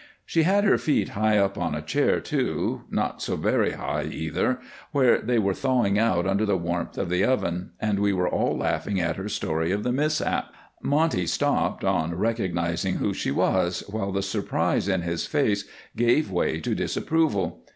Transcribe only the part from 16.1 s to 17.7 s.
way to disapproval.